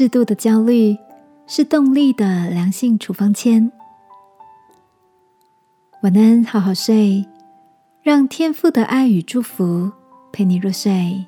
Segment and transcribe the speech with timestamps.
[0.00, 0.96] 适度的焦虑
[1.46, 3.70] 是动力的良性处方签。
[6.02, 7.28] 晚安，好好睡，
[8.02, 9.92] 让天父的爱与祝福
[10.32, 11.26] 陪你入睡。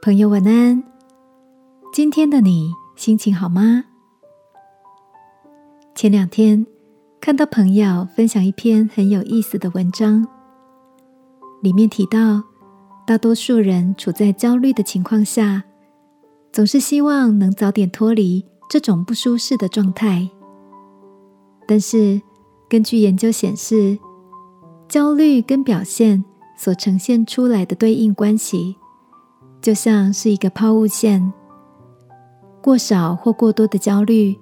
[0.00, 0.82] 朋友，晚安。
[1.92, 3.84] 今天的你心情好吗？
[5.94, 6.66] 前两天
[7.20, 10.26] 看到朋友分享一篇很有意思的文章，
[11.60, 12.42] 里面提到，
[13.06, 15.64] 大多数人处在焦虑的情况下，
[16.52, 20.28] 总是希望能早点脱离这种不舒适的状态。
[21.66, 22.20] 但是，
[22.68, 23.98] 根据研究显示，
[24.86, 26.22] 焦虑跟表现
[26.54, 28.76] 所呈现出来的对应关系，
[29.62, 31.32] 就像是一个抛物线。
[32.60, 34.38] 过少或过多的焦虑，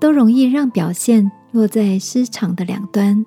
[0.00, 3.22] 都容易让表现落在失常的两端；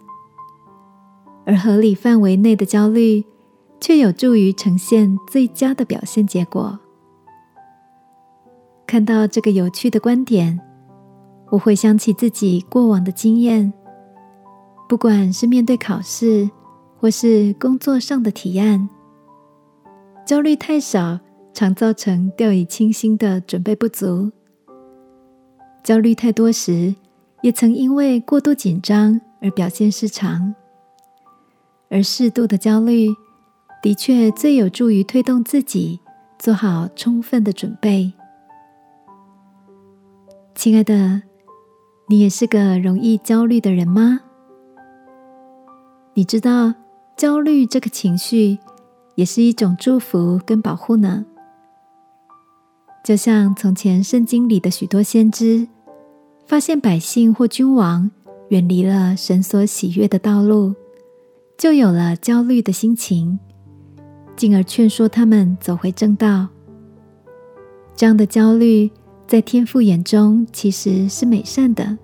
[1.45, 3.23] 而合理范围内的焦虑，
[3.79, 6.79] 却有助于呈现最佳的表现结果。
[8.87, 10.59] 看到这个有趣的观点，
[11.51, 13.71] 我会想起自己过往的经验，
[14.89, 16.49] 不管是面对考试，
[16.97, 18.89] 或是工作上的提案，
[20.25, 21.19] 焦虑太少。
[21.53, 24.31] 常造成掉以轻心的准备不足，
[25.83, 26.93] 焦虑太多时，
[27.41, 30.53] 也曾因为过度紧张而表现失常。
[31.89, 33.09] 而适度的焦虑，
[33.81, 35.99] 的确最有助于推动自己
[36.37, 38.13] 做好充分的准备。
[40.57, 41.21] 亲爱的，
[42.07, 44.21] 你也是个容易焦虑的人吗？
[46.15, 46.73] 你知道，
[47.15, 48.57] 焦虑这个情绪
[49.13, 51.23] 也是一种祝福跟保护呢。
[53.05, 55.67] 就像从前圣经里的许多先知，
[56.47, 58.09] 发现百姓或君王
[58.49, 60.73] 远离了神所喜悦的道路，
[61.55, 63.37] 就有了焦虑的心情，
[64.35, 66.47] 进而劝说他们走回正道。
[67.95, 68.91] 这样的焦虑，
[69.27, 71.97] 在天父眼中其实是美善的。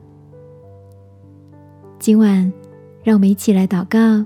[1.98, 2.52] 今晚，
[3.02, 4.26] 让我们一起来祷告，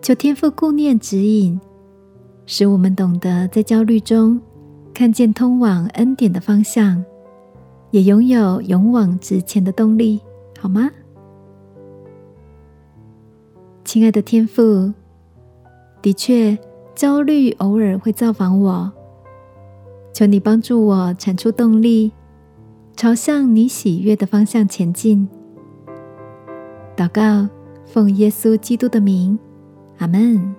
[0.00, 1.60] 求天父顾念指引，
[2.46, 4.40] 使我们懂得在焦虑中。
[4.94, 7.04] 看见通往恩典的方向，
[7.90, 10.18] 也拥有勇往直前的动力，
[10.58, 10.90] 好吗？
[13.84, 14.90] 亲爱的天父，
[16.00, 16.56] 的确，
[16.94, 18.90] 焦虑偶尔会造访我，
[20.16, 22.10] 求你帮助我产出动力，
[22.96, 25.28] 朝向你喜悦的方向前进。
[26.96, 27.46] 祷告，
[27.84, 29.38] 奉耶稣基督的名，
[29.98, 30.56] 阿门。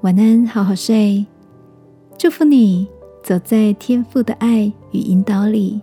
[0.00, 1.26] 晚安，好好睡。
[2.16, 2.88] 祝福你
[3.22, 5.82] 走在天父的爱与引导里。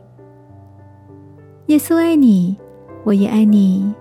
[1.68, 2.58] 耶稣爱你，
[3.04, 3.94] 我也爱你。